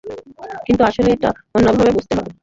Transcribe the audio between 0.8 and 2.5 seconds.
আসলে এটা অন্যভাবে বুঝতে হবে।